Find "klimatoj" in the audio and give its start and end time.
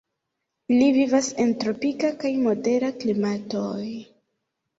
3.05-3.85